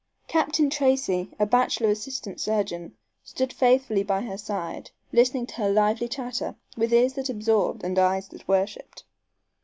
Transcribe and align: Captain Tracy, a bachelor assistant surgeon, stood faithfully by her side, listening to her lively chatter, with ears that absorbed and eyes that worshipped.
Captain 0.27 0.67
Tracy, 0.67 1.29
a 1.37 1.45
bachelor 1.45 1.89
assistant 1.89 2.41
surgeon, 2.41 2.95
stood 3.23 3.53
faithfully 3.53 4.01
by 4.01 4.21
her 4.21 4.35
side, 4.35 4.89
listening 5.13 5.45
to 5.45 5.53
her 5.57 5.69
lively 5.69 6.07
chatter, 6.07 6.55
with 6.75 6.91
ears 6.91 7.13
that 7.13 7.29
absorbed 7.29 7.83
and 7.83 7.99
eyes 7.99 8.27
that 8.29 8.47
worshipped. 8.47 9.03